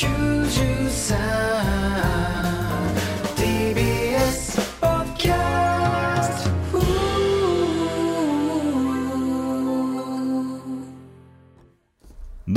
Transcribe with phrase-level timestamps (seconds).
[0.00, 0.06] ど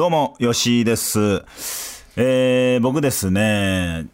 [0.07, 1.43] うも、吉井です。
[2.15, 4.07] えー、僕ですね、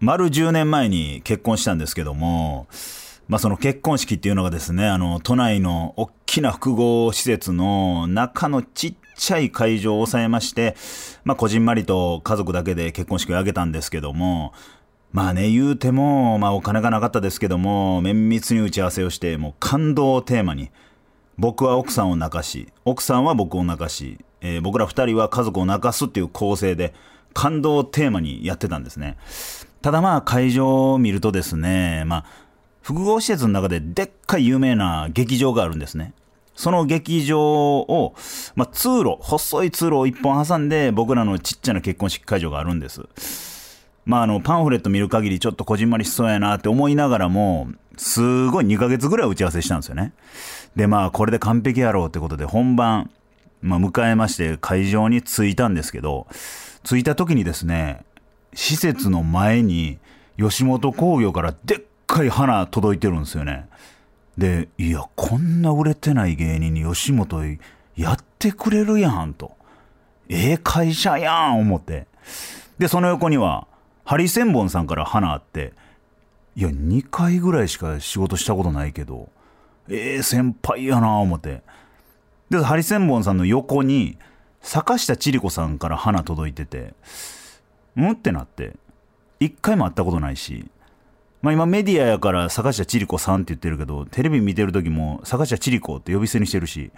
[0.00, 2.66] 丸10年前に結婚したんですけども、
[3.28, 10.76] まあその結婚式っていうのがですね、あの、都内の大きな複合施設の中のちっちゃい会場を抑えまして、
[11.24, 14.54] まあこじんまりと家族だけで結婚式を挙げたんですけども、
[15.12, 20.70] まあね、言うても、まあお金がなかったですけども、綿密に打ち合わせをして、もう感動をテーマに、
[21.36, 26.94] 僕は奥さんを泣かし、奥さんは僕を泣かし、えー僕ら二人は家族を泣かすっていう構成で、
[27.34, 29.16] 感動をテーマにやってたんですね。
[29.82, 32.24] ただまあ会場を見るとですね、まあ、
[32.82, 36.14] 複合施設の中ででっかい有名な劇場があるんですね。
[36.58, 38.16] その劇場を、
[38.56, 43.02] まあ、通路、細い通路を一本挟んで、僕らのちっちゃな結婚式会場があるんです。
[44.04, 50.12] まあ、あの、パンフレット見る限りちょっとこじんまりしそうやなって思いながらも、すごい2ヶ月ぐらい打ち合わせしたんですよね。
[50.74, 53.08] で、まあ、これで完璧やろうってことで本番、
[53.62, 56.26] まあ、迎えまして会場に着いたんですけど、
[56.82, 58.04] 着いた時にですね、
[58.52, 59.98] 施設の前に
[60.36, 63.68] 吉本興業からでっかい花届いてるんですよね。
[64.38, 67.58] で、いや、こんな売れてない芸人に吉本
[67.96, 69.56] やってくれるやんと。
[70.28, 72.06] ええ会社やん思って。
[72.78, 73.66] で、その横には、
[74.04, 75.72] ハリセンボンさんから花あって、
[76.54, 79.28] いや、2回ぐらいしか仕事したことないけど、
[79.88, 81.62] ええ先輩やな思って。
[82.48, 84.18] で、ハリセンボンさんの横に、
[84.62, 86.94] 坂下千里子さんから花届いてて、
[87.96, 88.76] んってなって、
[89.40, 90.70] 一回も会ったことないし、
[91.40, 96.90] まあ今メディアやから坂下千里子さんって言ってるけど、テレビ見てる時も坂下千里子って呼び捨てにしてるし、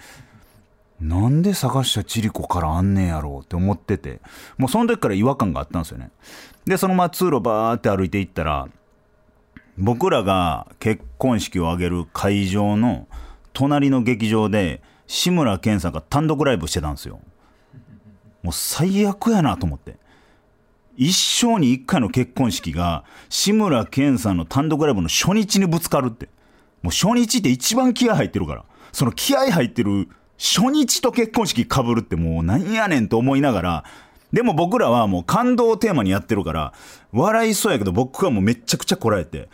[1.00, 4.20] なんで坂下千里子からあんねんやろうって思ってて、
[4.58, 6.10] もうその時から違和感があったんですよね。
[6.66, 8.68] で、そのまま通路バーって歩いていったら、
[9.78, 13.08] 僕らが結婚式を挙げる会場の
[13.52, 17.20] 隣の劇場で志村けんさんが単独ライブしてたんですよ。
[18.42, 19.96] もう最悪やなと思って。
[21.00, 26.28] 一生に一回の結婚式が志村けんさんの単独ライブの初日にぶつかるって。
[26.82, 28.64] もう初日って一番気合入ってるから。
[28.92, 33.84] その気合入ってる初日と結婚式被るってもうなんやねんと思いながら、
[34.30, 36.74] でも僕らはもう感動をテーマにやってるから、
[37.12, 39.48] 笑いそうやけど僕はもうめちゃくちゃこらえて、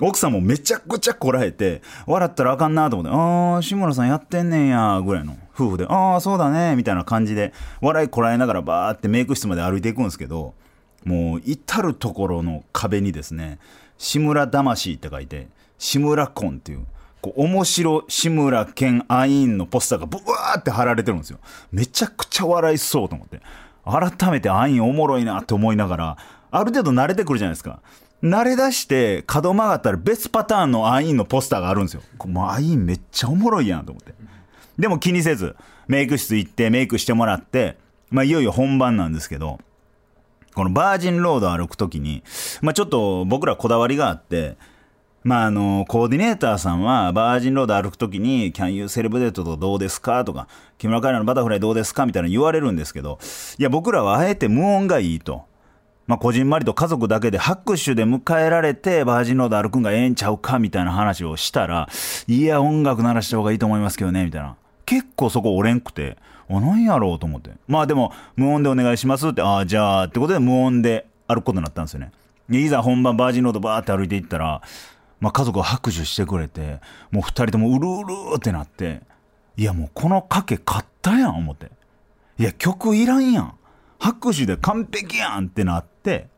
[0.00, 7.52] 奥さんもめちゃくちゃこらえて、笑ったらあかんなと思って、あー、志村さんやってんねんや、ぐらいの夫婦で、あー、そうだね、みたいな感じで、
[7.82, 10.54] 笑いこらえながらバーってメイク室まで歩いていくんですけど、
[11.06, 13.60] もう至るところの壁にですね、
[13.96, 15.46] 志村魂って書いて、
[15.78, 16.84] 志村婚っていう、
[17.22, 21.38] こう面白志村けんアインのポスターがブワーって貼られてるんですよ。
[21.70, 23.40] めちゃくちゃ笑いそうと思って。
[23.84, 26.16] 改めてアインおもろいなって思いながら、
[26.50, 27.80] ある程度慣れてくるじゃないですか。
[28.20, 32.02] 慣れ出して角曲がったら別パターンのアインのポスターがあるんですよ。
[32.24, 34.12] もうアインめっちゃおもろいやんと思って。
[34.76, 35.54] でも気にせず、
[35.86, 37.78] メイク室行ってメイクしてもらって、
[38.10, 39.60] まあいよいよ本番なんですけど、
[40.56, 42.24] このバージンロード歩くときに、
[42.62, 44.56] まあちょっと僕らこだわりがあって、
[45.22, 50.24] まああの、コーディネーターさんはバージンロード歩くときに、Can you celebrate とどうですか？
[50.24, 52.06] とか、木村カエラのバタフライどうですか？
[52.06, 53.18] みたいな言われるんですけど、
[53.58, 55.44] いや僕らはあえて無音がいいと。
[56.06, 60.58] まあ、こじんまりと家族だけで拍手で迎えられて、バージンロード歩くんがええんちゃうか？
[60.60, 61.88] みたいな話をしたら、
[62.28, 64.56] いや、音楽鳴らした方がいいと思いますけどね、みたいな。
[64.86, 66.16] 結構そこ折れんくて、
[66.48, 67.50] あ、何やろうと思って。
[67.66, 72.12] まあでも、無音でお願いしますって、ああ、じゃあ、ってことで無音で歩くことになったんですよね。
[72.48, 74.62] でいざ本番バージンロードバーって歩いていったら、
[75.20, 76.80] まあ家族が拍手してくれて、
[77.10, 79.02] もう二人ともうるうるってなって、
[79.56, 81.70] いやもうこの賭け買ったやん、思って。
[82.38, 83.54] いや、曲いらんやん。
[83.98, 86.28] 拍手で完璧やんってなって、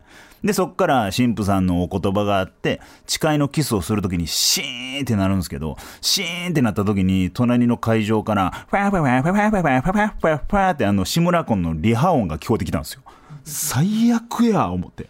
[0.45, 13.03] で、そっから神父さんのお言葉があって、誓いのキスをするときにシーンってなるんですけど、シーンってなったときに、隣の会場から、ファーファーファーファーファーファーファーファーってあの、志村魂のリハ音が聞こえてきたんですよ。
[13.45, 15.09] 最悪や、思って。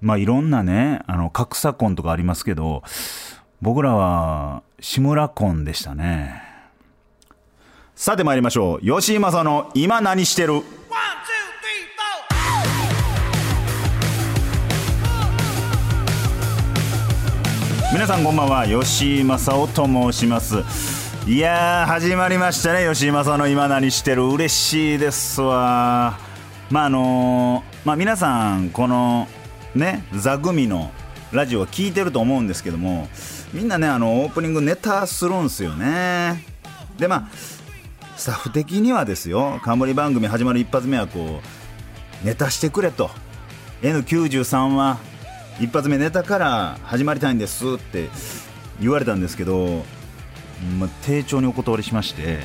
[0.00, 2.82] まあ、いろんなね、あの、格差婚とかありますけど、
[3.62, 6.42] 僕らは、志村婚でしたね。
[7.94, 8.84] さて参りましょう。
[8.84, 10.62] 好井まさおの今何してる？
[17.94, 18.66] 皆さんこんばんは。
[18.66, 20.64] 吉井正夫と申します。
[21.28, 22.84] いやー始まりましたね。
[22.92, 24.26] 吉井正夫の今何してる？
[24.30, 26.18] 嬉しいですわ。
[26.72, 29.28] まああのーまあ皆さんこの
[29.76, 30.90] ね座組の
[31.30, 33.06] ラジオは聞いてると思うんですけども
[33.52, 36.44] みんなねあのオープニングネタするんすよね。
[36.98, 37.28] でまあ
[38.16, 41.40] スタッフ的にはですよ冠番組始まる一発目はこ
[42.24, 43.08] うネタしてくれと。
[43.82, 44.98] N93 は
[45.60, 48.08] 一発目ネタから始まりたいんですって
[48.80, 49.84] 言われたんですけど、
[50.78, 52.40] まあ、丁重にお断りしまして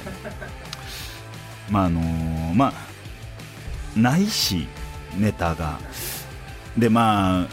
[1.69, 4.67] まああのーまあないし
[5.17, 5.79] ネタが。
[6.77, 7.47] でまあ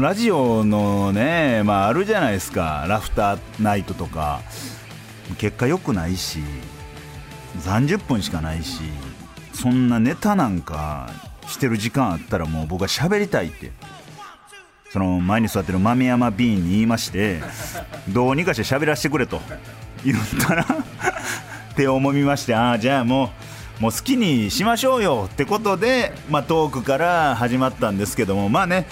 [0.00, 2.86] ラジオのね、まあ、あるじゃないですか。
[2.88, 4.40] ラフターナイトとか。
[5.38, 6.40] 結果良くないし
[7.60, 8.80] 30分しかないし
[9.54, 11.10] そんなネタなんか
[11.46, 13.72] してる時間あったらもう僕は喋りたいって。
[14.92, 17.40] その前に座ってる豆山ビーンに言いまして
[18.10, 19.40] どうにかして喋らせてくれと。
[20.04, 20.66] 言ったら
[21.76, 23.30] 手をもみましてああじゃあも
[23.80, 28.86] うもう好きにしましょうよってことで、まあ、トークから始まったんですけどもまあね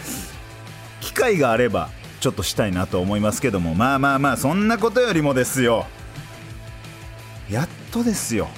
[1.03, 5.87] 機会があればちょっとしたいなと思いますけどもまあまあまあそんなことよりもですよ。
[7.51, 8.49] やっとですよ、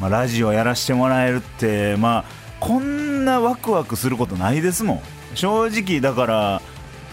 [0.00, 2.24] まあ、ラジオやらせてもらえるってまあ
[2.58, 5.15] こんなワクワクすることないですもん。
[5.36, 6.62] 正直だから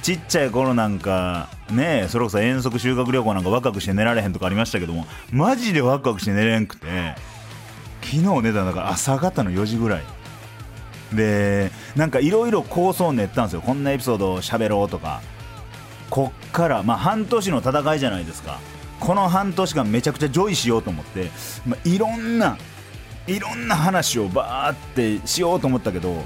[0.02, 6.88] ちっちゃい頃なんかねそれこそ遠足修学旅行なんかワクワクして寝られへんとかありましたけどもマジでワクワクして寝れんくて
[8.02, 10.04] 昨日寝たんだから朝方の4時ぐらい。
[11.14, 13.62] でなんかいろいろ構想を練ったんですよ。
[13.62, 15.22] こんなエピソードを喋ろうとか。
[16.10, 18.60] こっからまあ半年の戦いじゃないですか。
[19.00, 21.30] この半年間めちゃくちゃ用意しようと思って、
[21.66, 22.58] まあ、いろんな
[23.28, 26.24] いろんな話をバーってしようと思ったけど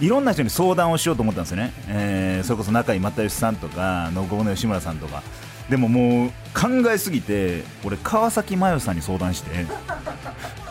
[0.00, 5.22] いろんな人に相談をしようと思ったんですよね、えーそれこそ仲いい又吉さんとかノブコブの吉村さんとか。
[5.70, 9.66] でももう考えすぎて俺川崎麻世さんに相談して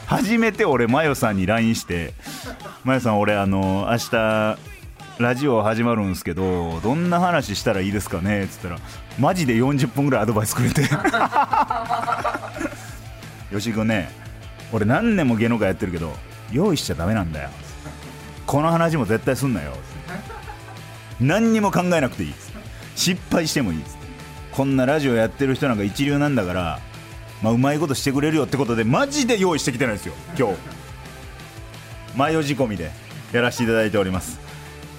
[0.06, 2.14] 初めて俺麻世さんに LINE して
[2.86, 4.58] 麻世さん俺あの明日
[5.20, 8.46] ラジオ始まるんですけどどんな話したらいいですかね？
[8.46, 8.78] っつったら
[9.20, 10.84] マジで40分ぐらいアドバイスくれて。
[13.52, 14.10] 吉井君ね
[14.72, 16.14] 俺何年も芸能界やってるけど
[16.54, 17.50] 用意しちゃダメなんだよ
[18.56, 19.74] この話も絶対すんなよ。
[21.20, 22.34] 何にも考えなくていい。
[22.96, 23.84] 失敗してもいい。
[24.54, 26.80] こんなラジオやってる人なんか一流なんだから
[27.44, 30.14] まあ、うまいことしてくれるよってことでマジで用意してきてないんですよ。
[30.40, 30.56] 今日。
[32.16, 32.92] 前4時込みで
[33.34, 34.40] やらせていただいております。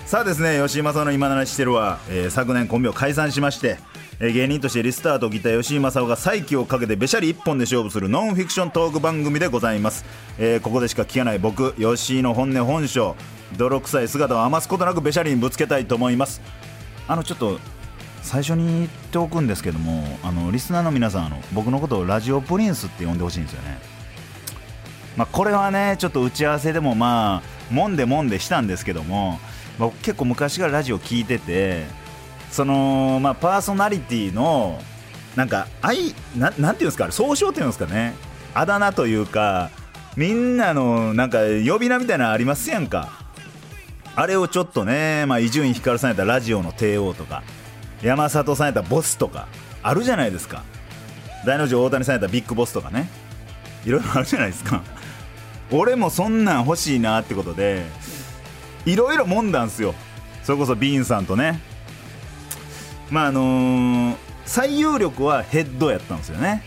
[0.05, 3.79] さあですね吉井正夫の今話してるは、えー昨年コンビを解散しまして、
[4.21, 10.05] えー芸人としてリスタートを切った吉井正夫が再起をかけてべしゃり一本で勝負するノンフィクショントーク番組でございます、
[10.39, 13.17] えーここでしか聞けない僕吉井の本音本性
[13.57, 16.41] 泥臭い姿を余すことなくべしゃりにぶつけたいと思います。
[17.09, 17.59] あのちょっと
[18.23, 23.79] 最初に言っておくんですけどもあのリスナーの皆さんあの僕のことをラジオプリンスって呼んでほしいんですよね。
[25.17, 29.39] まあ、これはねちょっと打ち合わせでもまあもんでもんでしたんですけども
[29.79, 31.87] 僕結構昔からラジオ聞いてて
[32.51, 34.81] そのまあパーソナリティの
[35.37, 38.15] なんか愛ななんていうんですか総称っていうんですかね。
[38.55, 39.71] あだ名というか
[40.17, 43.26] みんなのなんか呼び名みたいなのありますやんか。
[44.17, 47.43] あれをちょっとね伊集院光さんやったらラジオの帝王とか
[48.03, 49.47] 山里さんやったらボスとか
[49.83, 50.65] あるじゃないですか。
[51.45, 53.09] 大の字大谷さんやったらビッグボスとかね。
[53.85, 54.83] いろいろあるじゃないですか。
[55.71, 57.85] 俺もそんなん欲しいなってことで
[58.85, 59.95] いろいろもんだんすよ。
[60.43, 61.61] それこそビーンさんとね。
[63.11, 64.17] まああのー
[64.47, 66.63] 最有力はヘッドやったんですよね。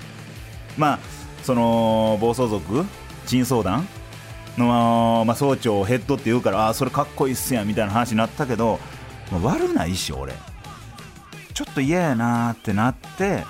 [0.78, 1.00] まあ
[1.44, 2.86] その暴走族
[3.26, 3.88] 珍相談。
[4.58, 8.80] の、まあ、総長ヘッドって言うからあーそれかっこいいっすやんみたいな話になったけど、
[9.32, 10.34] まあ悪ないし俺。
[11.54, 13.44] ちょっと嫌やなーってなって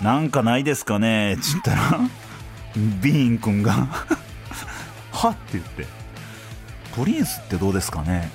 [0.00, 2.00] なんかないですかねって言ったら
[3.02, 3.72] ビーン君が
[5.10, 5.84] はって言って
[6.94, 8.30] プリンスってどうですかね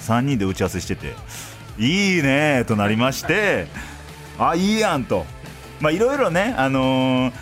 [0.00, 1.14] 3人で打ち合わせしてて
[1.78, 3.66] いいねとなりまして
[4.38, 5.26] あいいやんと。
[5.80, 7.32] まあいろいろねあのー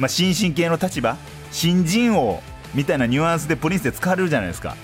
[0.00, 1.16] まあ新進系の立場
[1.52, 2.42] 新人王
[2.74, 4.76] みたいなニュアンスでプリンスで使われるじゃないですか、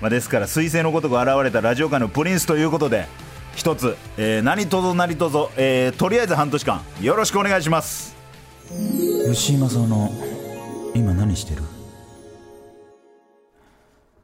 [0.00, 3.06] まあ、ですから彗星のごとく現れたラジオ界のプリンスということで
[3.54, 8.14] 一つ、えー何とぞ何とぞ、えーとりあえず半年間よろしくお願いします。
[9.26, 10.10] 吉井正夫の
[10.94, 11.62] 今何してる？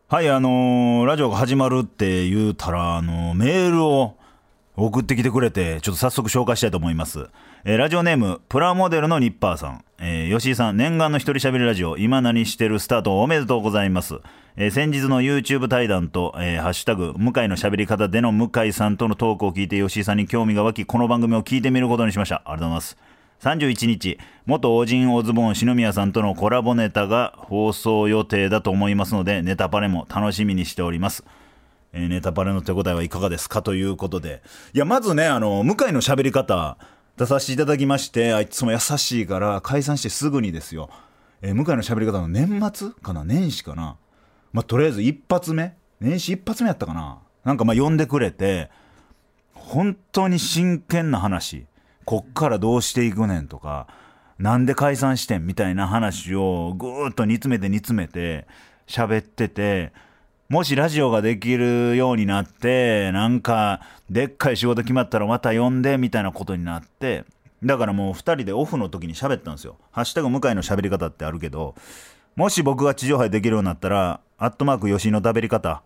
[0.09, 4.17] はいあのーラジオが始まるって言うたら、あのーメールを
[4.75, 7.29] 送ってきてくれてちょっと早速紹介したいと思います、
[7.65, 14.15] えーラジオネームプラモデルのニッパーさん、えー吉井さん念願の一人喋りラジオ今何してるスタートおめでとうございます、
[14.57, 22.37] えー先日の YouTube 対談と、えーハッシュタグ向井の喋り方での向井さんとのトークを聞いて吉井さんに興味が湧きこの番組を聞いてみることにしました。
[22.37, 22.97] ありがとうございます。
[23.41, 31.25] 31日元オジンオズボーン篠宮さんとのコラボネタが放送予定だと思いますのでネタパレも楽しみにしております。
[31.93, 34.43] えーネタパレの手応えはいかがですかということで。
[34.73, 36.79] いやまずねあの向井の喋り方
[37.17, 40.89] 出させていただきましてあいつも優しいから解散してすぐにですよ、
[41.43, 43.25] えー向井の喋り方の年末かな？
[43.25, 43.97] 年始かな？
[44.53, 45.77] まあとりあえず一発目？
[46.01, 47.19] 年始一発目やったかな？
[47.45, 48.71] なんかま呼んでくれて
[49.53, 51.67] 本当に真剣な話。
[52.05, 53.87] こっからどうしていくねんとか
[54.39, 55.47] なんで解散してん？
[55.47, 58.47] みたいな話をぐーっと煮詰めて煮詰めて
[58.87, 59.93] 喋ってて
[60.53, 63.81] もしラジオができるようになってなんか
[64.11, 67.25] でっかい仕事決まったらまた呼んでみたいなことになって
[67.65, 71.75] だからもう2人でオフの時に喋ったんですよ「ハッシュタグ向井の喋り方」ってあるけど
[72.37, 75.81] もし僕が地上波できるようになったら「アットマーク吉井の食べり方」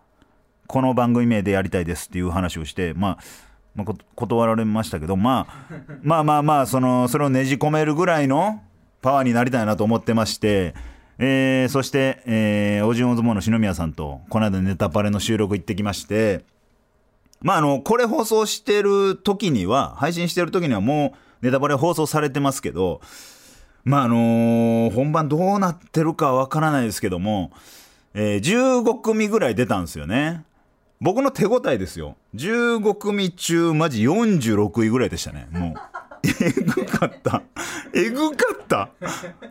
[0.67, 3.17] この番組名でやりたいですっていう話をしてまあ
[3.73, 8.61] まあ、断られましたけど、まあ、まあまあまあそのそれをねじ込めるぐらいの
[9.01, 10.73] パワーになりたいなと思ってまして、
[11.19, 16.43] えーそして、えー、オジンオズボーの篠宮さんとこの間ネタパレの収録行ってきまして
[17.41, 23.01] まああのこれ放送してる時には配信してる時にはもうネタバレ放送されてますけど
[23.83, 27.51] まああのー本番どうなってるかわからないですけども、
[28.13, 28.39] えー
[28.83, 30.43] 15組ぐらい出たんですよね。
[30.99, 32.17] 僕の手応えですよ。
[32.35, 35.47] 15組中、マジ46位ぐらいでしたね。
[35.51, 35.73] もう。
[36.43, 37.43] えぐかった。
[37.93, 38.89] えぐかった。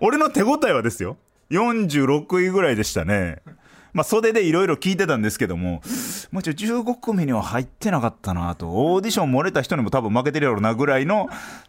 [0.00, 1.16] 俺の手応えはですよ。
[1.50, 3.42] 46位ぐらいでしたね。
[3.92, 5.80] まあ、袖でいろいろ聞いてたんですけども、
[6.30, 8.68] もうちょ、15組には入ってなかったなと。
[8.68, 11.28] オーディション漏れた人にも多分負けてるやろうなぐらいの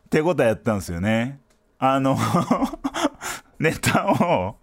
[0.10, 1.39] 手応えやったんですよね。
[1.79, 2.17] あの、
[3.60, 4.57] ネタを、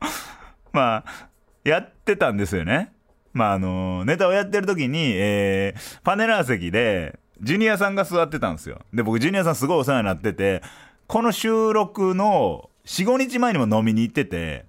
[0.72, 1.28] まあ、
[1.64, 2.92] やってたんですよね。
[3.32, 8.80] まあ、あの、ネタをやってる時に、えーパネラー席で、ジュニアさんが座ってたんですよ。
[8.92, 10.62] で、僕、ジュニアさんすごいお世話になってて、
[11.06, 14.66] この収録の4、5日前にも飲みに行ってて、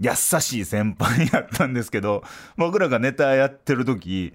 [0.00, 2.22] 優しい先輩やったんですけど、
[2.56, 4.32] 僕らがネタやってる時、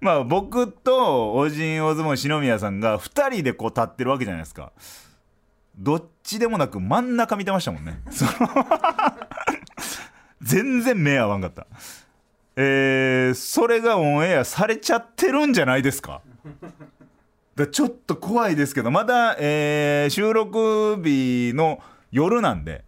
[0.00, 4.72] まあ僕とオジンオズボン篠宮さんが2人でこう立ってるわけじゃないですか。
[5.78, 8.00] どっちでもなく真ん中見てましたもんね。
[10.42, 11.66] 全然目合わんかった。
[12.56, 16.22] えー、それがオンエアされちゃってるんじゃないですか
[17.54, 21.80] だちょっと怖いですけどまだ、えー収録日の
[22.10, 22.84] 夜なんで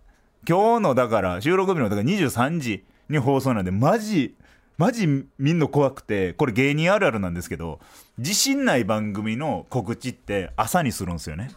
[0.49, 4.35] 今日のだから収録日のだから23時に放送なんでマジ
[4.78, 5.07] マジ
[5.38, 7.81] 見んの怖くてこれ芸人あるあるなんですけど
[8.17, 11.50] 自信ない番組の告知って朝にするんですよね。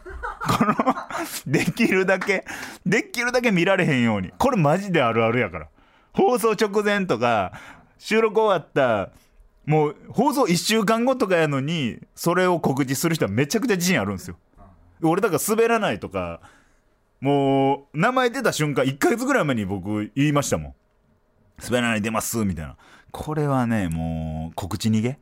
[0.58, 0.76] この
[1.46, 2.44] できるだけ
[2.86, 4.32] できるだけ見られへんように。
[4.38, 5.68] これマジであるあるやから。
[6.14, 7.54] 放送直前とか
[7.98, 9.12] 収録終わった
[9.66, 14.36] もう放送1週間後とかやのにそれを告知する人はめちゃくちゃ自信あるんですよ。
[15.04, 16.42] 俺だから滑らないとか
[17.22, 20.74] もう名前出た瞬間1ヶ月ぐらい前に僕言いましたもん
[21.64, 22.76] 滑らない出ますみたいな。
[23.12, 25.20] これはねもう告知逃げ？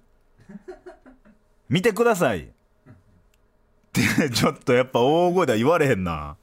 [1.68, 2.44] 見てください。
[2.44, 2.48] っ
[3.92, 6.38] てちょっとやっぱ大声では言われへんな。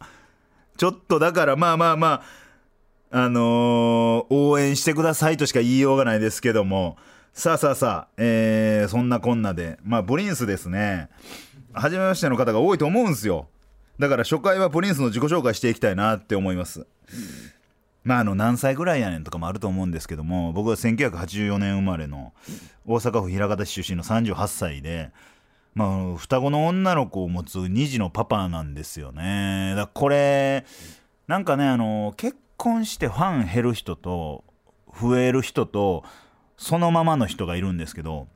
[0.77, 2.23] ちょっとだからまあまあま
[3.11, 6.99] ああのー応援してくださいとしか言いようがないですけども。
[7.33, 9.79] さあさあさあ、えーそんなこんなで。
[9.83, 11.09] まあプリンスですね。
[11.73, 13.49] 初めましての方が多いと思うんですよ。
[13.99, 16.87] だから初回はプリンスの自己紹介していきたいなって思います。
[18.05, 22.33] まああの何歳ぐらいやねんとかもあると思うんですけども僕は1984年生まれの
[22.87, 25.11] 大阪府枚方市出身の38歳で
[25.75, 29.71] まあ双子の女の子を持つ2児のパパなんですよね。
[29.71, 30.65] だからこれ
[31.27, 34.45] なんかねあの結婚してファン減る人と
[35.01, 36.05] 増える人と
[36.57, 38.29] そのままの人がいるんですけど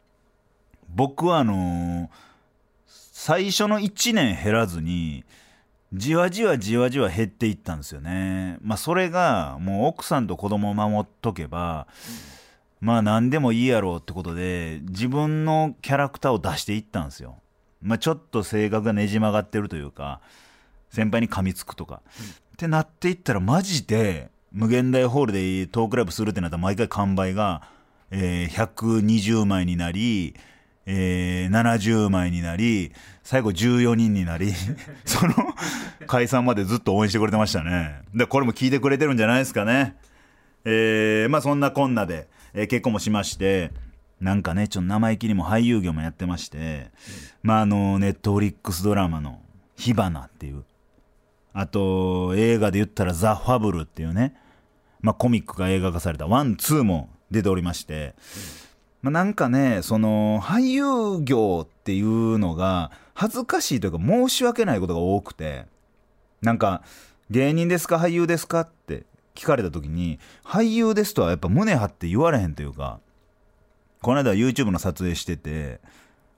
[0.89, 2.11] 僕はあの
[2.87, 5.25] 最初の1年減らずに
[5.93, 8.59] じわじわじわじわ減っていったんですよね。
[8.63, 11.89] まあそれがもう奥さんと子供を守っとけば、
[12.81, 17.39] まあ何でもいいやろうってことで自分のキャラクターを出していったんですよ。
[17.83, 20.21] まあちょっと性格がねじ曲がってるというか
[20.91, 22.03] 先輩に噛みつくとか、
[22.55, 27.63] ってなっていったらマジで無限大ホールでトークライブするってなったら毎回完売が、
[28.11, 30.35] えー120枚になり、
[30.87, 34.53] えー70枚になり最後14人になり
[35.05, 35.35] その
[36.07, 38.03] 解散までずっと応援してくれてましたね。
[38.15, 39.97] でこれも聞いてくれてるんじゃないですかね。
[40.65, 43.73] えーまあそんなこんなで、えー結婚もしまして
[44.21, 46.91] なんかねちょっと生意気にも俳優業もやってまして、
[47.43, 49.41] まああのネットフリックスドラマの
[49.77, 50.65] 「火花」っていう
[51.53, 54.35] あと映画で言ったら「ザ・ファブル」っていうね、
[55.01, 58.15] まあ、コミックが映画化された「ワン・ツー」も出ておりまして、
[59.03, 65.67] まあ、なんかねその俳優業っていうのが恥ずかしいというか申し訳ないことが多くて
[66.43, 66.83] なんか
[67.31, 69.05] 芸人ですか俳優ですかって
[69.35, 73.01] 聞かれた時に俳優ですとはやっぱ胸張って言われへんというか
[74.03, 75.81] この間 YouTube の撮影してて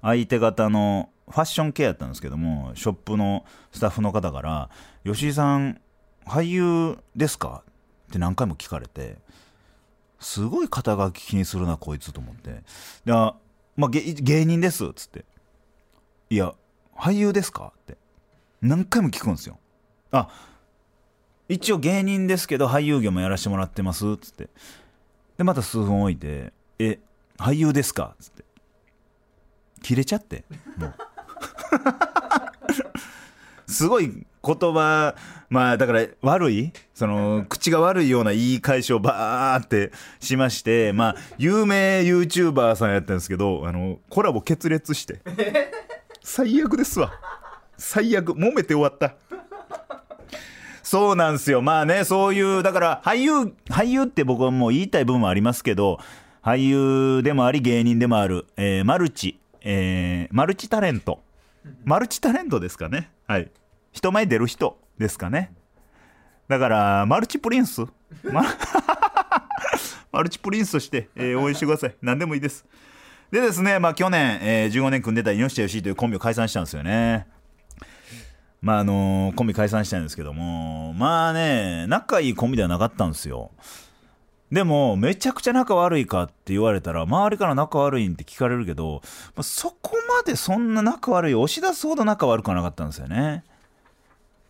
[0.03, 4.71] 相手方のファッション系やったんですけどもショップのスタッフの方から
[5.05, 5.81] 「吉井さん
[6.27, 7.63] 俳優ですか?」
[8.11, 9.17] って何回も聞かれて
[10.23, 12.63] すごい肩書き気にするなこいつと思って。
[13.05, 13.35] であ
[13.77, 15.25] まあ、芸人ですっつって
[16.31, 16.55] 「いや
[16.95, 17.97] 俳優ですか?」って。
[18.61, 19.59] 何回も聞くんですよ。
[20.13, 20.29] あ
[21.49, 24.49] 一応芸人ですけど俳優業もやらせてもらってますっつって。
[25.37, 27.01] でまた数分置いて「え
[27.39, 28.45] 俳優ですか?」っつって。
[29.83, 30.45] 切れちゃって
[30.77, 30.95] もう。
[33.67, 35.15] すごい言葉
[35.49, 45.21] まあだから悪いその口が悪いような言い返しをバーってしましてまあ有名 YouTuber さんやったんですけどあのコラボ決裂して。
[46.25, 47.13] 最悪ですわ。
[47.77, 49.15] 最悪揉めて終わった。
[50.83, 51.63] そうなんですよ。
[51.63, 55.99] まあねそういうだから俳優俳優って僕はもう言いたい部分もありますけど
[56.43, 61.21] 俳優でもあり芸人でもある、えーマルチ、えーマルチタレント。
[61.85, 63.11] マルチタレントですかね。
[63.27, 63.51] はい
[63.93, 65.53] 人前出る人ですかね。
[66.49, 67.85] だからマルチプリンス、
[70.13, 71.95] マルチプリンスとして、えー応援してください。
[72.03, 72.65] 何でもいいです。
[73.31, 77.27] でですねまあ去年、えー15年組んでた猪下義井というコンビを解散したんですよね。
[78.61, 83.51] まああのコンビ解散したんですけどもまあね仲いいコンビではなかったんですよ。
[84.53, 89.01] でもめちゃくちゃ仲悪いかって言われたら周りから仲悪いんって聞かれるけど、
[89.35, 93.45] まあそこまでそんな仲悪い押し出すほど仲悪くはなかったんですよね。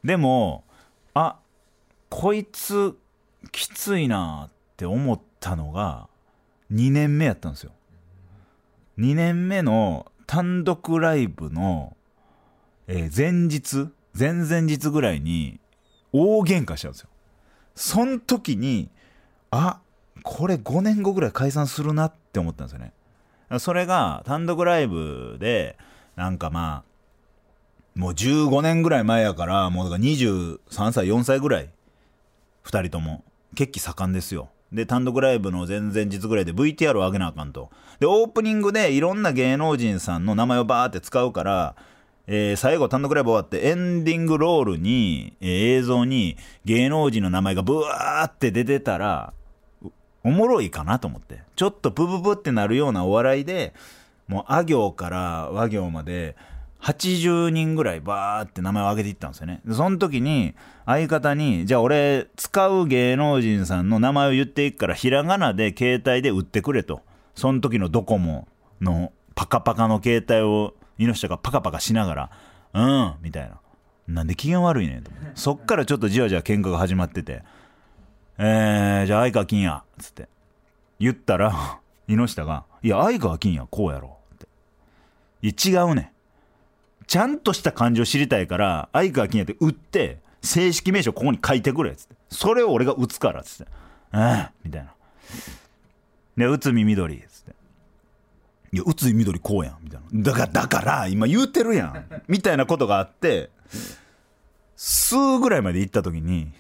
[0.05, 0.65] でも
[1.15, 1.39] あ
[2.09, 2.97] こいつ
[3.51, 6.09] きついなって思ったのが
[6.73, 7.73] 2年目やったんですよ。
[8.99, 11.97] 2年目の単独ライブの、
[12.87, 15.59] えー前日前々日ぐらいに
[16.13, 17.09] 大喧嘩したんですよ。
[17.75, 18.91] そん時に
[19.51, 19.81] あ
[20.23, 22.93] これ5年後ぐらい解散するなって思ったんですよね。
[23.59, 25.77] それが単独ライブで
[26.17, 26.92] なんかまあ
[27.95, 30.59] もう15年ぐらい前やからもうだから23
[30.93, 31.69] 歳4歳ぐらい。
[32.65, 33.25] 2人とも。
[33.55, 34.49] 血気盛んですよ。
[34.73, 37.71] で単独ライブの前々日ぐらいで VTR を上げなあかんと。
[38.01, 41.77] でオープニングでいろんな芸能人さんの名前をバーって使うから、
[42.27, 49.35] えー最後単独ライブ終わってエンディングロールに、えー映像に芸能人の名前がブワーって出てたら
[50.25, 51.43] おもろいかなと思って。
[51.55, 53.75] ちょっとブブブってなるようなお笑いで
[54.29, 56.37] もうあ行から和行まで
[56.83, 59.61] 80人ぐらいバーって名前を挙げていったんですよね。
[59.64, 67.03] でその時に相方にじゃあ俺使う芸能人さんの名前を言っていくからひらがなで携帯で打ってくれと。
[67.35, 68.47] その時のドコモ
[68.81, 72.31] のパカパカの携帯を猪下がパカパカしながら
[72.75, 73.59] うんみたいな。
[74.09, 75.31] なんで機嫌悪いねんと思って。
[75.35, 77.42] そっからちょっとじわじわ喧嘩が始まってて。
[78.38, 80.29] えー、じゃあ相川金也っつって。
[81.03, 84.47] 言ったら猪下が「いや相川金也こうやろ」って
[85.42, 86.12] 「いや違うねん
[87.07, 93.73] ちゃんとした漢字を知りたいから相川金也って打って正式名称ここに書いてくれっつってそれを俺が打つからっつって
[94.15, 94.95] 「ええみたいな
[96.37, 97.55] で内海みどりっつって
[98.75, 100.23] いや、内海みどりこうやん、みたいな。
[100.23, 103.51] だから、だから、今言うてるやん、 みたいなことがあって、
[104.77, 106.51] 数ぐらいまで行った時に、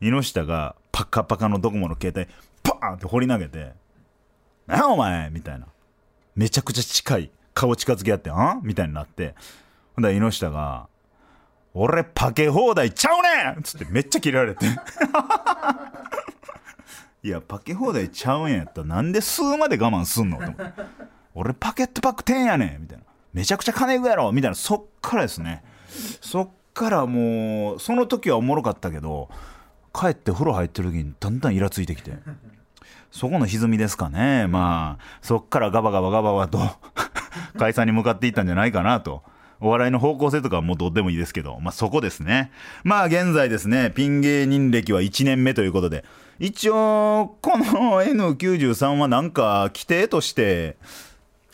[0.00, 3.72] 猪下がパカパカのドコモの携帯、パーンって掘り投げて、
[4.68, 5.66] なお前みたいな。
[6.36, 7.30] めちゃくちゃ近い。
[7.54, 8.34] 顔近づき合って、ん？
[8.62, 9.34] みたいになって。
[9.96, 10.88] ほんだら猪下が、
[11.74, 13.22] 俺パケ放題ちゃう
[13.54, 14.66] ねんつってめっちゃキレられて。
[17.22, 20.38] いや、パケ放題ちゃうんやったらなんで数まで我慢すんの？
[20.38, 20.62] と思って。
[21.34, 23.04] 俺パケットパック10やねんみたいな。
[23.32, 24.54] めちゃくちゃ金いくやろみたいな。
[24.54, 25.62] そっからですね。
[26.20, 29.28] そっからもう、その時はおもろかったけど、
[29.92, 32.12] 帰って風呂入ってる時にだんだんイラついてきて。
[33.12, 34.46] そこの歪みですかね。
[34.46, 36.58] まあ、そっからガバガバガバガバと
[37.58, 39.22] 解散に向かっていったんじゃないかなと。
[39.60, 42.50] お笑いの方向性とかはもうどうでもいいですけど、まあそこですね。
[42.82, 46.04] まあ現在ですね、ピン芸人歴は1年目ということで、
[46.38, 50.78] 一応、この N93 はなんか規定として、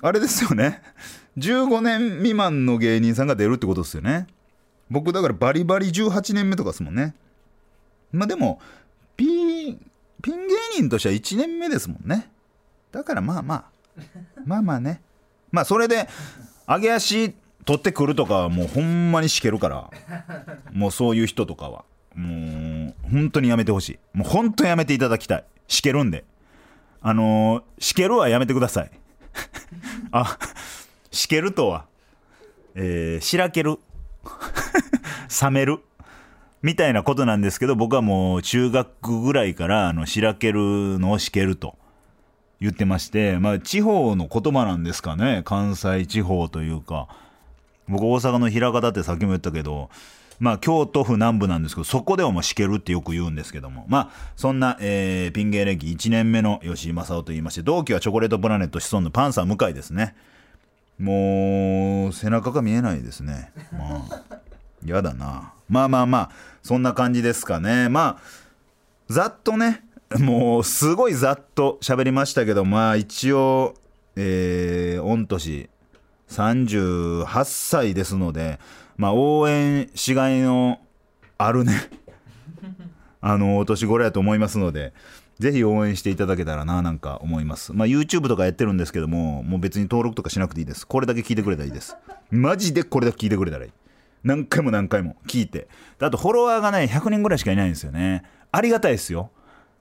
[0.01, 0.83] あれですよね。
[1.39, 4.29] 15年未満の芸人さんが出るってことですよね。
[4.89, 7.15] 僕だからバリバリ18年目とかですもんね。
[8.13, 8.61] まあでも、
[9.17, 9.81] ピン、
[10.23, 12.31] ピン芸人としては1年目ですもんね。
[12.93, 13.65] だからまあまあ、
[14.45, 15.01] まあまあね。
[15.57, 16.07] まあそれで、
[16.69, 19.91] 上げ足取ってくるとかはもうほんまにしけるから、
[20.71, 21.87] もうそういう人とかは。
[22.15, 23.99] もう、本当にやめてほしい。
[24.13, 25.45] もう本当にやめていただきたい。
[25.67, 26.27] しけるんで。
[27.01, 28.91] あのー、しけるはやめてください。
[30.13, 30.39] あ、
[31.11, 31.87] しけるとは、
[32.75, 33.79] えー、しらける。
[35.43, 35.79] 冷める。
[36.61, 41.79] みたいなことなんですけど、僕はもう中学ぐらいから、あの、しらけるのをしけると
[42.61, 45.43] 言ってまして、まあ、地方の言葉なんですかね。
[45.45, 47.09] 関西地方というか。
[47.89, 49.91] 僕、大阪の枚方ってさっきも言ったけど、
[50.39, 60.15] まあ、京都府南部なんですけど、そこではもうしけるってよく言うんですけども、まあ、そんな、えー、ピン芸歴1年目の吉井正夫と言いまして、同期はチョコレートプラネット子孫のパンサー向井ですね。
[60.99, 63.53] もう、背中が見えないですね。
[63.73, 64.39] まあ、
[64.85, 65.53] やだな。
[65.69, 66.31] まあまあまあ、
[66.63, 67.89] そんな感じですかね。
[67.89, 69.85] まあ、ざっとね、
[70.19, 73.75] もう、すごいざっと喋りましたけど、まあ、一応、
[74.17, 75.69] えー、御年
[76.29, 78.59] 38歳ですので、
[78.97, 80.81] まあ、応援しがいの
[81.39, 81.73] あるね。
[83.21, 84.93] あのお年頃やと思いますので
[85.41, 87.73] ぜひ応援していただけたらななんか思います。
[87.75, 90.87] まあ YouTube とかやってるんですけどももう別に登録とかしなくていいです。
[90.87, 91.97] これだけ聞いてくれたらいいです。
[92.31, 93.73] マジでこれだけ聞いてくれたらいい。
[94.25, 95.69] 何回も何回も聞いて。
[95.99, 98.23] あとフォロワーがね100人ぐらいしかいないんですよね。
[98.53, 99.31] ありがたいですよ。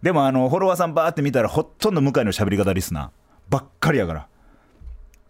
[0.01, 3.10] でもあのフォロワーさんバーって見たらほとんど向井の喋り方リスナー。
[3.49, 4.27] ばっかりやから。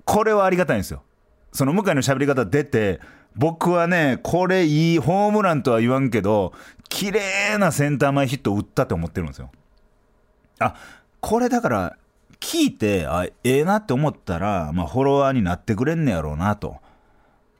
[0.06, 1.04] これはありがたいんですよ。
[1.51, 2.99] その向井の喋り方出て
[3.36, 6.54] 僕はねこれいいホームランとは言わんけど
[6.89, 9.51] 綺麗なセンター前ヒットを打ったって思ってるんですよ。
[10.60, 10.75] あ
[11.21, 11.97] これだから
[12.39, 16.78] 聞いてあええなって思ったら、まあ、フォロワーになってくれんねやろうなと。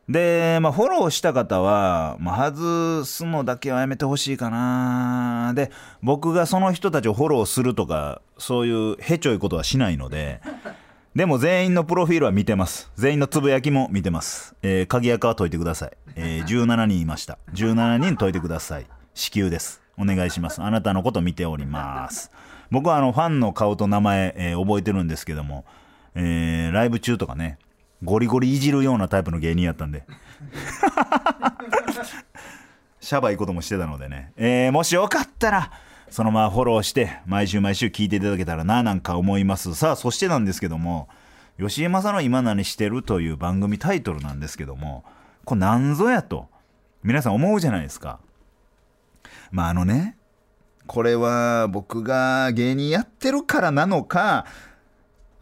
[0.07, 5.71] で、まあ、フォローした方は、まあ、外すのだけはやめてほしいかなで
[6.03, 10.41] 僕がその人たちをフォローするとかそういうへちょいことはしないので
[11.15, 12.91] でも全員のプロフィールは見てます。
[12.97, 14.53] 全員のつぶやきも見てます。
[14.61, 15.91] えー、鍵垢は解いてください。
[16.17, 17.37] えー、17人いました。
[17.53, 18.85] 17人解いてください。
[19.13, 19.81] 至急です。
[19.97, 20.61] お願いします。
[20.61, 22.31] あなたのこと見ております。
[22.69, 25.63] 僕はあの、ファンの顔と名前、えー覚えてるんですけども、
[26.15, 27.59] えー、ライブ中とかね、
[28.05, 30.05] ゴリゴリいじるようなタイプの芸人やったんで。
[33.01, 35.71] シャバいこともしてたのでね、えーもしよかったら、
[36.09, 39.75] そのままフォローして、毎週毎週聞いていただけたらな、なんか思います。
[39.75, 41.07] さあ、そしてなんですけども、
[41.59, 45.03] 吉井正の今何してるという番組タイトルなんですけども、
[45.43, 46.47] これなんぞやと、
[47.03, 48.19] 皆さん思うじゃないですか。
[49.51, 50.17] まあ、あのね、
[50.87, 54.45] これは僕が芸人やってるからなのか、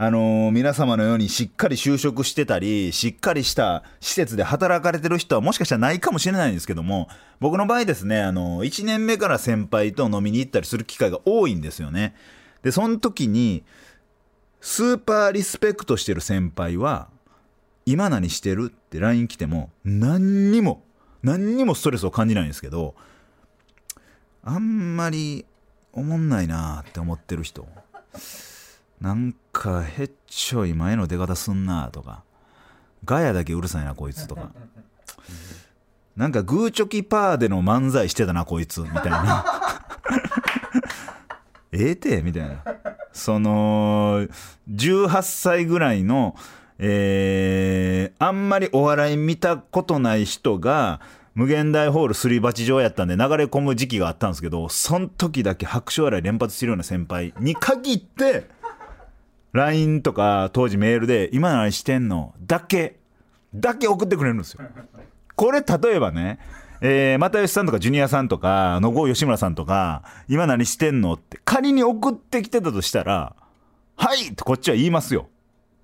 [0.05, 7.07] あのー皆様のようにしっかり就職してたり、しっかりした施設で働かれてる人はもしかしたらないかもしれないんですけども、
[7.39, 12.15] 僕の場合ですね、あのー、1年目から先輩と飲みに行ったりする機会が多いんですよね。
[12.63, 13.63] で、その時に、
[14.59, 17.07] スーパーリスペクトしてる先輩は、
[17.85, 20.83] 今何してるって LINE 来ても、何にも、
[21.21, 22.93] 何にもストレスを感じないんですけど、
[24.43, 25.45] あんまり
[25.93, 27.65] おもんないなって思ってる人。
[28.99, 32.23] なんかへっちょい前の出方すんなとか
[33.05, 34.51] ガヤだけうるさいなこいつとか。
[36.15, 39.45] なんかグーチョキパーでの漫才してたなこいつみたいな。
[41.71, 42.63] ええてみたいな。
[43.13, 44.27] その
[44.71, 46.35] 18歳ぐらいの
[46.77, 51.01] えーあんまりお笑い見たことない人が
[51.35, 58.47] 無限大ホールすり鉢状やったんで流れ込む時期があったんですけどその時だけ拍手笑い連発してるような先輩に限って
[59.53, 62.97] LINE とか当時メールで「今何してんの?」だけ
[63.55, 64.61] だけ送ってくれるんですよ。
[65.35, 66.39] これ例えばね
[66.85, 73.35] えー、又吉さんとかジュニアさんとか野郷吉村さんとか「今何してんの?」って仮に送ってきてたとしたら
[73.95, 75.29] 「はい!」ってこっちは言いますよ。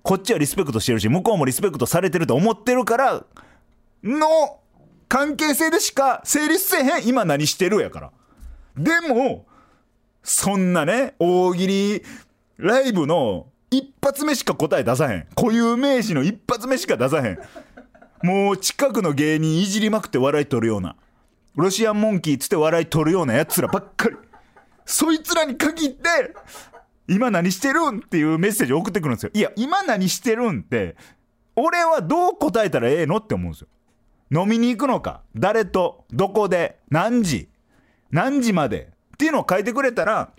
[0.02, 3.24] こっちはリスペクトしてるし向こうもリスペクトされてると思ってるから
[4.02, 4.58] の
[5.08, 8.10] 関係性でしか成立せへん今何してるやから。
[8.76, 9.46] でも
[10.22, 12.02] そんなね大喜利
[12.58, 15.26] ライブの一発目しか答え出さへん。
[15.36, 17.38] 固有名詞の一発目しか出さへん。
[18.22, 20.96] もう近くの芸人いじりまくって笑い取るような。
[21.56, 24.16] ロシアンモンキーつって笑い取るようなやつらばっかり。
[24.84, 26.08] そいつらに限って
[27.08, 29.30] 今何してるんっていうメッセージ送ってくるんですよ。
[29.32, 30.96] いや今何してるんって
[31.54, 33.68] 俺はどう答えたらええのって思うんですよ。
[34.42, 37.48] 飲みに行くのか誰とどこで何時
[38.10, 40.32] 何時までっていうのを書いてくれたら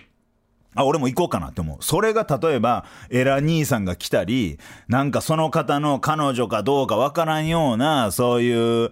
[0.75, 1.77] あ、俺も行こうかなって思う。
[1.81, 4.57] それが例えば、エラ兄さんが来たり、
[4.87, 8.91] なんかその方の彼女かどうかわからんような、そういう、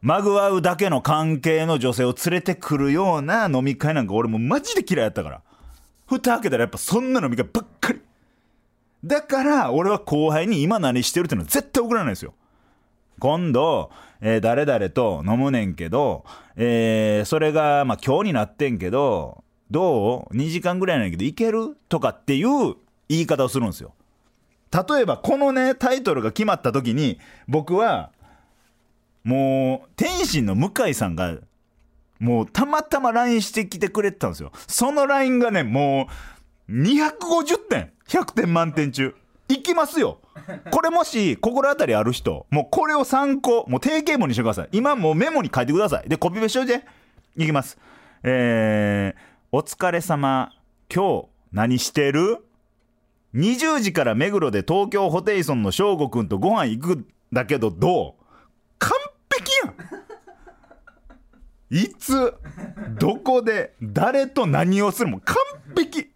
[0.00, 5.42] まぐわうだけの関係の女性を連れてくるような飲み会なんか俺もマジで嫌いやったから。
[6.06, 8.00] 蓋開けたらやっぱそんな飲み会ばっかり。
[9.04, 12.34] だから、俺は後輩に今何してるってのは絶対送らないですよ。
[13.18, 16.24] 今度、えー誰々と飲むねんけど、
[16.56, 21.76] えーそれが、まあ、今日になってんけど、どう ?2 時間ぐらいなんやけど、いける？
[21.88, 22.74] とかっていう
[23.08, 23.94] 言い方をするんですよ。
[24.72, 28.10] 例えば、このね、タイトルが決まった時に、僕は、
[29.24, 31.36] もう、天心の向井さんが、
[32.18, 34.52] もう、たまたま LINE してきてくれてたんですよ。
[34.66, 36.08] その LINE がね、も
[36.68, 39.14] う、250点 !100 点満点中。
[39.48, 40.18] いきますよ
[40.70, 46.84] これもし心当たりある人もうこれを参考もう定型文にしてください今もうメモに書いてくださいでコピペしといて
[47.36, 47.78] いきます
[48.22, 50.52] えー、お疲れ様。
[50.94, 52.44] 今日何してる
[53.34, 58.24] ？20時から目黒で東京ホテイソンの翔吾くんとご飯行くんだけどどう？
[58.78, 58.92] 完
[59.34, 59.70] 璧や
[61.80, 61.82] ん。
[61.82, 62.34] いつ
[62.98, 65.36] どこで誰と何をするも完
[65.74, 66.10] 璧。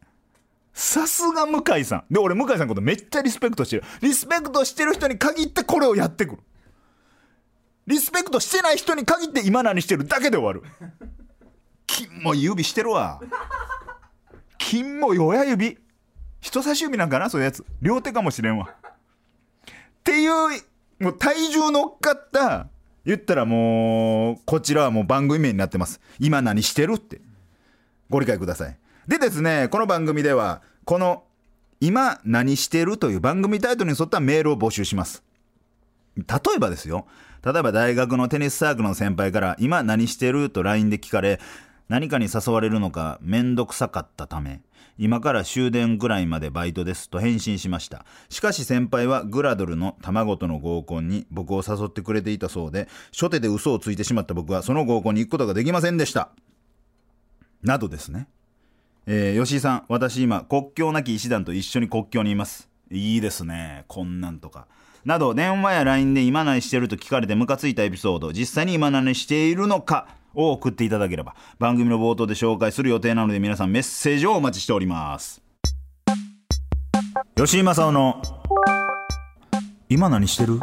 [0.74, 2.12] さすが向井さん。
[2.12, 3.84] で俺向井さんのことめっちゃリスペクトしてる。
[4.02, 6.42] リスペクトしてる人に限ってこれをやってくる。
[7.86, 10.62] リスペクトしてない人に限って今何してるだけで終わる。
[12.22, 13.20] も指してるわ。
[14.58, 15.78] 金も親指。
[16.40, 17.64] 人差し指なんかなそういうやつ。
[17.80, 18.68] 両手かもしれんわ。
[18.68, 20.32] っていう
[20.98, 22.68] もう体重乗っかった
[23.04, 26.00] 言ったらもうこちらはもう番組名になってます。
[26.18, 27.20] 今何してるって。
[28.08, 28.76] ご理解ください。
[29.08, 31.24] でですねこの番組ではこの
[31.80, 35.22] 今何してるという番組タイトルに沿ったメールを募集します。
[36.16, 36.24] 例
[36.56, 37.06] えばですよ。
[37.44, 41.40] 例えば大学のテニスサークルの先輩から今何してると LINE で聞かれ
[41.88, 44.62] 何かに誘われるのかめんどくさかったため
[44.98, 48.04] 今から終電ぐらいまでバイトですと返信しました。
[48.28, 56.30] しかし先輩はグラドルの卵との合コンに僕を誘ってくれていたそうで初手で嘘をついてしまった僕はその合コンに行くことができませんでした。
[57.62, 58.28] などですね。
[59.06, 62.68] えー、吉井さん私今国境なき医師団と一緒に国境にいます。
[62.90, 63.84] いいですね。
[63.88, 64.66] こんなんとか。
[65.04, 70.06] など電話や LINE で今何してると聞かれてムカついたエピソード実際に今何しているのか。
[70.34, 75.42] を送っていただければ番組の冒頭で紹介する予定なので皆さんメッセージをお待ちしております。
[77.34, 78.22] 吉井正夫の
[79.88, 80.60] 今何してる？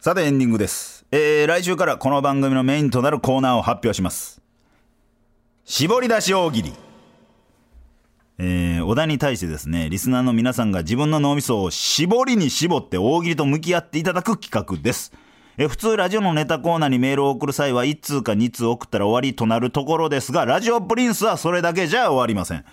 [0.00, 4.40] さてエンディングです、えー、来週からこの番組のメインとなるコーナーを発表します。
[5.64, 6.72] 絞り出し大喜利。
[8.38, 15.12] えー、お題に対してですねリスナーの皆さんが自分の脳みそを絞りに絞って大喜利と向き合っていただく企画です。
[15.58, 22.64] え普通ラジオのネタコーナーにメールを送る際は1通か2通送ったら終わりとなるところですがラジオプリンスはそれだけじゃ終わりません、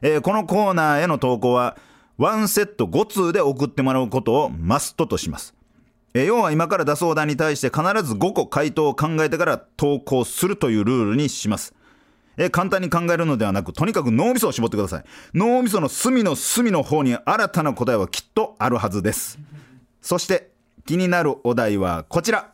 [0.00, 1.76] えーこのコーナーへの投稿は
[2.18, 5.54] 1セット5通で送ってもらうことをマストとします。
[6.14, 11.74] えー要は今から出すお題に対して必ず5個回答を考えてから投稿するというルールにします。
[12.36, 15.04] え簡単に考えるのではなくとにかく脳みそを絞ってください。
[15.34, 19.38] 脳みその隅の隅の方に新たな答えはきっとあるはずです。
[20.02, 20.49] そして
[20.90, 22.50] 気になるお題はこちら。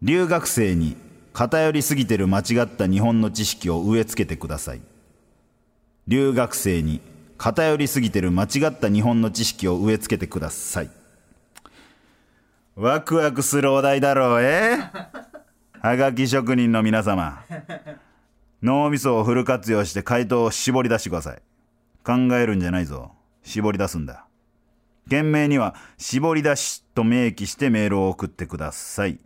[0.00, 0.96] 留学生に
[1.34, 4.80] 偏りすぎてる間違った日本の知識を植え付けてください。
[6.06, 7.02] 留学生に
[7.36, 10.90] 偏りすぎてる間違った日本の知識を植え付けてください。
[12.76, 14.78] ワクワクするお題だろうえ。
[15.82, 17.44] はがき職人の皆様。
[18.62, 21.42] 脳みそをフル活用して回答を絞り出してください。
[22.02, 23.12] 考えるんじゃないぞ。
[23.42, 24.27] 絞り出すんだ
[25.08, 29.18] 件名には絞り出しと明記してメールを送ってくださいす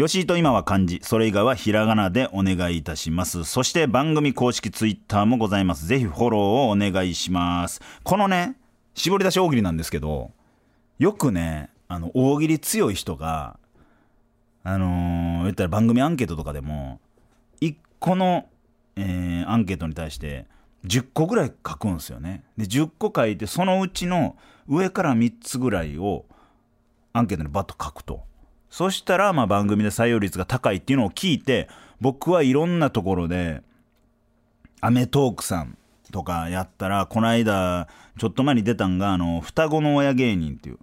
[0.00, 3.44] 吉井と今は漢字、それ以外はひらがなでお願いいたします。
[3.44, 5.86] そして番組公式ツイッターもございます。
[5.86, 7.82] ぜひフォローをお願いします。
[8.02, 8.56] このね、
[8.94, 10.30] 絞り出し大喜利なんですけど、
[10.98, 13.58] よくね、あの、大喜利強い人が、
[14.62, 16.98] あのー言ったら番組アンケートとかでも、
[17.60, 18.48] 1個の、
[18.96, 20.46] えーアンケートに対して、
[20.86, 22.42] 10個ぐらい書くんですよね。
[22.56, 26.24] で、10個書いて、そのうちの上から3つぐらいを
[27.12, 28.29] アンケートにバッと書くと。
[28.70, 31.68] そしたら、まあ番組で採用率が高いっていうのを聞いて、
[32.00, 33.62] 僕はいろんなところで、
[34.80, 35.76] アメトークさん
[36.12, 40.78] とかやったら、この間、ちょっと前に出たんが、あの、双子の親芸人っていう。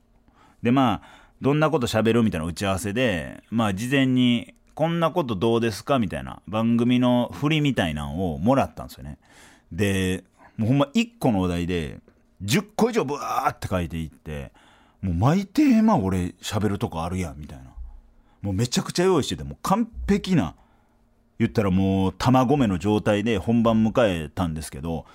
[0.62, 5.98] で、まあ、どんなこと喋るみたいな打ち合わせで、まあ、事前に、こんなことどうですか？
[5.98, 9.18] みたいな、番組の振りみたいなのをもらったんですよね。
[9.72, 10.24] で、
[10.56, 11.98] もうほんま1個のお題で、
[12.44, 14.52] 10個以上ブワーって書いていって、
[15.02, 17.72] もう毎テーマ俺喋るとこあるやん、みたいな。
[18.42, 20.56] もうめちゃくちゃ用意してて、も完璧な、
[21.40, 25.06] 言ったらもう卵目の状態で本番迎えたんですけど、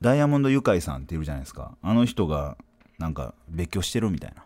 [0.00, 1.76] ダイヤモンドユカイさんっているじゃないですか。
[1.82, 2.56] あの人が、
[2.98, 4.44] なんか別居してるみたいな。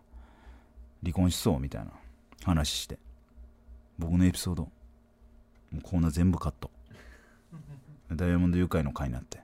[1.03, 1.93] 離婚しそうみたいな
[2.45, 2.99] 話して。
[3.99, 4.71] 僕のエピソード、も
[5.79, 6.71] うコーナー全部カット。
[8.13, 9.41] ダイヤモンドユカイの回になって。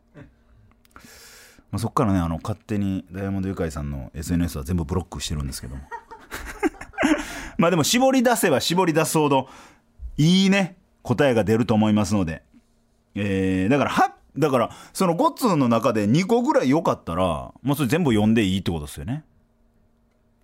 [1.71, 5.83] まあ、そっからね、あの、勝手にダイヤモンドユカイさんの SNS は全部ブロックしてるんですけども。
[7.59, 9.49] まあでも絞り出せば絞り出すほど、
[10.17, 10.77] いいね。
[11.03, 12.43] 答えが出ると思いますので。
[13.15, 19.25] えー、だから、は、だから、その5通の中で2個ぐらい良かったら、もうそれ全部読んでいいってことですよね。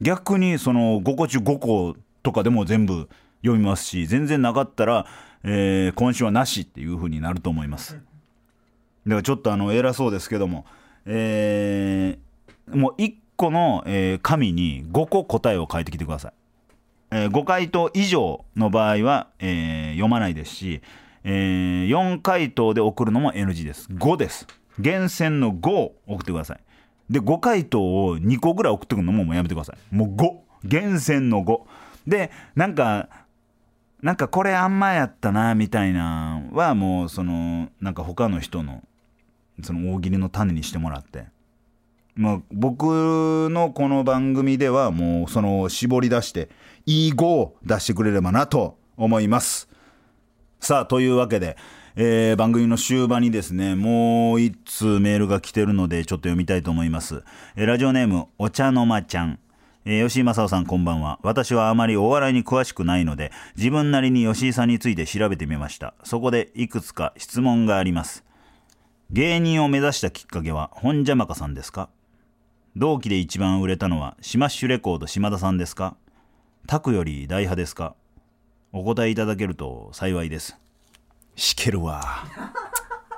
[0.01, 3.09] 逆に、その5個中5個とかでも全部
[3.43, 5.07] 読みますし、全然なかったら、
[5.45, 7.95] えー、今週はなしっていう風になると思います。
[7.95, 10.67] だからちょっとあの、偉そうですけども、
[11.07, 16.33] えー、もう1個の、えー紙に5個答えを書いてきてください。
[17.11, 20.83] えー5回答以上の場合は、えー読まないですし、
[21.25, 23.89] え4回答で送るのも NG です。
[23.93, 24.47] 5です。
[24.79, 26.61] 厳選の5を送ってください。
[27.11, 29.95] で、5回答を2個ぐらい送ってくるのももうやめてください。
[29.95, 30.37] もう5。
[30.65, 31.61] 厳選の5。
[32.07, 33.09] で、なんか、
[34.03, 38.83] なんかこれあんまやったな、みたいなはもうその、なんか他の人の、
[39.63, 41.27] その大喜利の種にしてもらって。
[42.15, 46.49] まあ、僕のこの番組ではもうその絞り出して
[46.91, 49.69] いい語を出してくれればなと思います
[50.59, 51.59] さあというわけで、
[51.97, 57.25] えー番組の終盤にですねもう一通メールが来てるのでちょっと読みたいと思います、
[57.57, 59.39] えーラジオネームお茶の間ちゃん
[59.85, 61.19] えー吉井正夫さんこんばんは。
[61.23, 65.95] 私はあまりお笑いに詳しくないので、自分なりに吉井さんについて調べてみました。
[66.05, 68.23] そこでいくつか質問があります。
[69.11, 71.89] 芸人を目指したきっかけは本邪魔かさんですか？
[72.77, 75.97] 同期で一番売れたのはシマッシュレコード島田さんですか？
[76.69, 77.95] タクより大派ですか？
[78.73, 80.55] お答えいただけると幸いです。
[81.35, 82.27] しけるわ。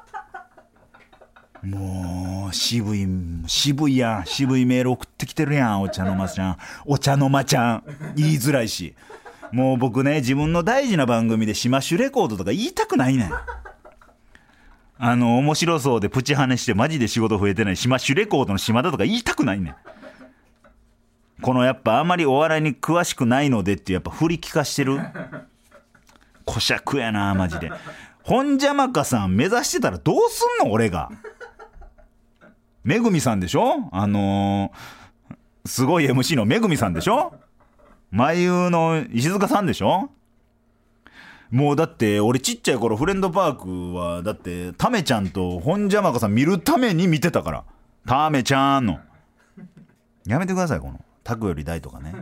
[1.64, 3.08] もう、渋い、
[3.48, 4.26] 渋いやん。
[4.26, 6.58] 渋いメール送ってきてるやん、お茶の間ちゃん。
[6.86, 7.82] お茶の間ちゃん。
[8.14, 8.94] 言いづらいし。
[9.50, 13.32] もう僕ね、自分の大事な番組でシマッシュレコードとか言いたくないねん。
[14.96, 19.74] あの、面白そうでプチ跳ねしてマジで仕事増えてないシマッシュレコードの島田とか言いたくないねん。
[21.40, 24.98] このやっぱあまりお笑いに詳しくないのでってやっぱ振り聞かしてる？
[26.44, 27.70] こしゃくやな、マジで。
[28.22, 31.11] 本邪魔かさん目指してたらどうすんの俺が？
[32.85, 33.88] めぐみさんでしょ？
[33.92, 37.35] あのーすごい MC のめぐみさんでしょ？
[38.11, 40.11] 眉の石塚さんでしょ？
[41.50, 47.64] もうだって俺ちっちゃい頃フレンドパークはだってタメちゃんと本邪魔かさん見るために見てたから
[48.07, 49.00] タメちゃんの
[50.26, 51.00] やめてくださいこの
[51.31, 52.12] タクより大とかね。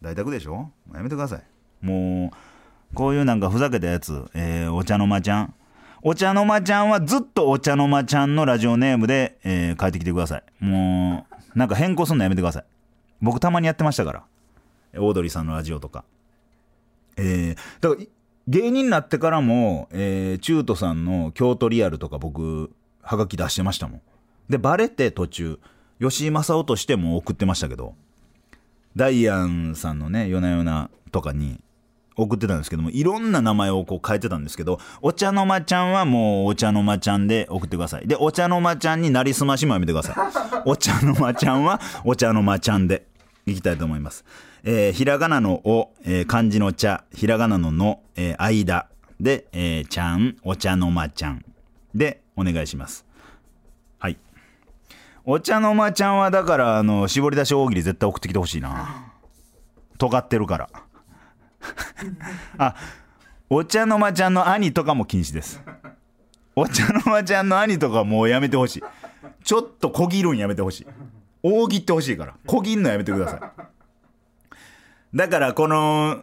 [0.00, 0.70] 大宅でしょ？
[0.94, 1.42] やめてください。
[1.84, 5.54] もうこういうなんかふざけたやつ、えーお茶の間ちゃん。
[6.02, 10.64] お茶の間ちゃんはずっとお茶の間ちゃんのラジオネームで、えー帰ってきてください。
[10.64, 12.64] もうなんか変更するのやめてください。
[13.20, 14.24] 僕たまにやってましたから。
[14.98, 16.04] オードリーさんのラジオとか。
[17.16, 18.08] えーだからい
[18.48, 22.70] 芸人になってからも、えー、中途さんの京都リアルとか僕
[23.02, 24.00] はがき出してましたもん。
[24.48, 25.58] でバレて途中
[26.00, 27.96] 吉井正夫としても送ってましたけど
[28.96, 31.60] ダイアンさんのね夜な夜なとかに
[32.16, 40.16] 送ってたんですけどもいろんな名前をこう変えてたんですけどお茶の間ちゃんはもうお茶の間ちゃんで送ってくださいでお茶の間ちゃんになりすましもやめてください
[40.64, 43.06] お茶の間ちゃんはお茶の間ちゃんで
[43.44, 44.24] いきたいと思います。
[44.64, 48.86] えーひらがなのお、えー漢字の茶、ひらがなのの、えー間
[49.20, 51.44] で、えーちゃん、お茶の間ちゃん
[51.94, 53.05] でお願いします。
[55.28, 59.12] お茶の間ちゃんはだから、あの、絞り出し大喜利絶対送ってきてほしいな。
[59.98, 60.70] 尖ってるから。
[62.58, 62.76] あ、
[63.50, 65.60] お茶の間ちゃんの兄とかも禁止です。
[66.54, 68.82] お茶の間ちゃんの兄とかもうやめてほしい。
[69.42, 70.86] ちょっとこぎるんやめてほしい。
[71.42, 72.34] 大喜ってほしいから。
[72.46, 73.40] こぎんのやめてください。
[75.12, 76.22] だからこの、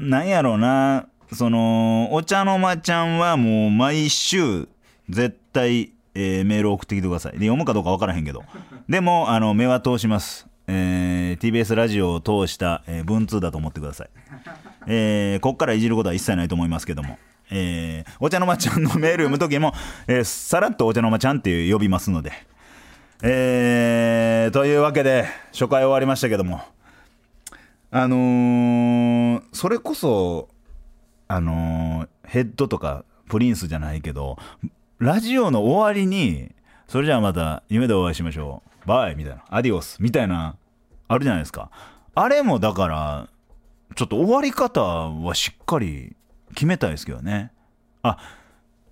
[0.00, 4.68] なんやろうな、その、お茶の間ちゃんはもう毎週
[5.08, 7.32] 絶対、えーメールを送ってきてください。
[7.32, 8.42] で、読むかどうかわからへんけど。
[8.88, 10.48] でも、あの、目は通します。
[10.66, 14.08] えー TBS ラジオを通した、えー文通だと思ってください。
[14.88, 17.18] えーこっからいじることは一切ないと思いますけども。
[17.50, 19.72] えーお茶の間ちゃんのメール読むときも、
[20.08, 22.32] えーさらっとお茶の間ちゃんっていう呼びますので。
[23.22, 26.60] えーというわけで、初回終わりましたけども。
[27.90, 30.48] あのーそれこそ、
[31.28, 34.38] あのーヘッドとかプリンスじゃないけど、
[34.98, 36.52] ラジオの終わりに、
[36.88, 38.88] それじゃあまた夢でお会いしましょう。
[38.88, 39.44] バイみたいな。
[39.48, 40.56] アディオスみたいな、
[41.06, 41.70] あるじゃないですか。
[42.16, 43.28] あれもだから、
[43.94, 46.16] ちょっと終わり方はしっかり
[46.50, 47.52] 決めたいですけどね。
[48.02, 48.18] あ、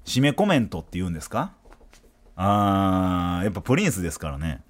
[0.04, 1.54] 締めコメントって言うんですか？
[2.36, 4.62] あー、やっぱプリンスですからね。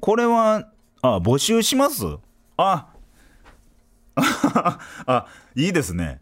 [0.00, 0.68] これは、
[1.00, 2.04] あ、募集します？
[2.58, 2.88] あ、
[5.06, 6.20] あ、いいですね。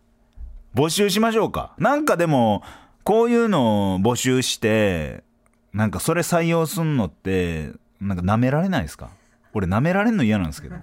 [0.76, 1.74] 募集しましょうか。
[1.78, 2.62] なんかでも、
[3.04, 5.24] こういうのを募集して、
[5.72, 9.10] なんかそれ採用すんのって、なんか舐められないですか？
[9.52, 10.76] 俺舐められんの嫌なんですけど。
[10.76, 10.78] い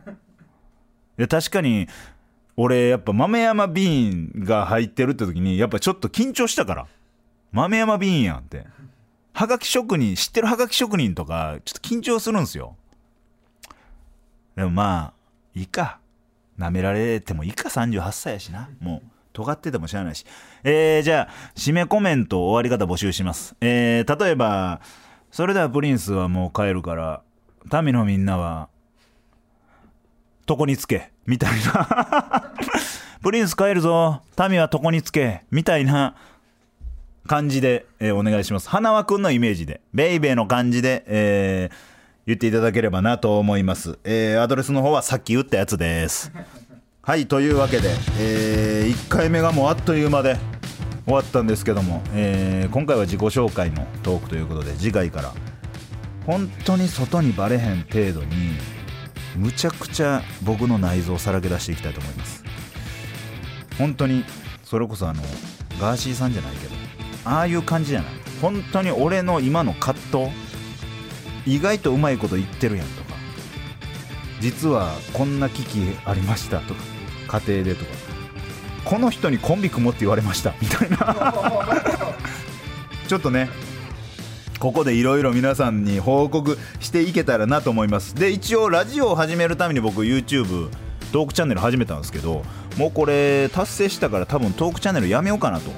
[1.18, 1.88] や、確かに、
[2.56, 6.88] 俺やっぱ豆山ビーンが入ってるって時にやっぱちょっと緊張したから。
[7.52, 8.66] 豆山ビーンやんって。
[9.34, 12.76] はがき職人知ってるはがき職人とかちょっと緊張するんですよ。
[14.56, 15.14] でもまあ
[15.54, 16.00] いいか。
[16.58, 17.70] 舐められてもいいか。
[17.70, 18.70] 38歳やしな。
[18.80, 19.17] もう。
[19.38, 20.26] 尖っててもしゃあないし。
[20.64, 23.56] えー、じゃあ締めコメント終わり方募集します。
[23.62, 24.82] えー、例えば
[25.32, 27.22] それではプリンスはもう帰るから
[27.84, 28.70] 民のみんなは
[30.50, 32.54] 床につけみたいな。
[33.22, 34.22] プリンス帰るぞ。
[34.50, 36.16] 民は床につけみたいな。
[37.28, 38.70] 感じで、えーお願いします。
[38.70, 46.32] 花輪くんのイメージでベイベーの感じで、えー言っていただければなと思います、えーアドレスの方はさっき言ったやつです。
[47.08, 47.88] はいというわけで、
[48.20, 50.36] え1回目がもうあっという間で
[51.06, 55.34] 終わったんですけども、えー今回は自己紹介のトークということで次回から
[56.26, 58.58] 本当に外にバレへん程度に
[59.38, 62.44] むちゃくちゃ僕の内臓をさらけ出していきたいと思います。
[63.78, 64.26] 本当に
[64.66, 65.24] それこそあの
[65.80, 66.76] ガーシーさんじゃないけど
[67.24, 68.12] ああいう感じじゃない。
[68.42, 70.32] 本当に俺の今の葛藤
[71.46, 73.14] 意外とうまいこと言ってるやんとか
[74.42, 76.97] 実はこんな危機ありましたとか
[77.28, 77.92] 家庭でとか。
[78.86, 80.54] この人にコンビ組もって言われました。
[80.62, 81.34] みたいな。
[83.08, 83.50] ちょっとね
[84.60, 88.16] ここでいろいろ皆さんに報告していけたらなと思います。
[88.16, 90.70] で一応ラジオを始めるために僕 YouTube
[91.12, 92.44] トークチャンネル始めたんですけど
[92.76, 95.72] もうこれ達成したから多分トークチャンネルやめようかなと。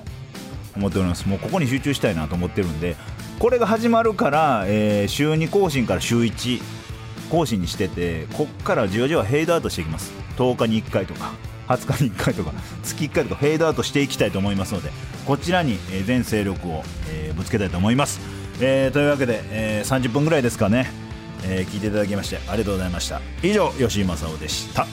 [0.76, 1.28] 思っております。
[1.28, 2.96] もうここに集中したいなと思ってるんで。
[3.40, 6.62] これが始まるから、えー週2更新から週1
[7.30, 10.12] 更新にしててこっからじわじわフェードアウトしていきます。
[10.40, 11.34] 10日に1回とか
[11.68, 14.90] 20日に1回とか月1回とかフェードアウトしていきたいと思いますので
[15.26, 15.78] こちらに、
[16.08, 18.20] 全勢力を、えぶつけたいと思います、
[18.60, 20.90] えーというわけで、えー30分ぐらいですかね、
[21.44, 23.22] えー聞いていただきましてありがとうございました。
[23.44, 24.88] 以上吉井正夫でした。